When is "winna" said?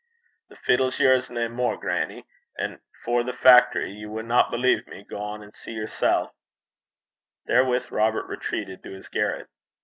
4.07-4.47